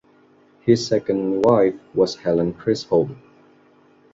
His 0.61 0.83
second 0.87 1.43
wife 1.45 1.75
was 1.93 2.15
Helen 2.15 2.55
Chisholm. 2.65 3.21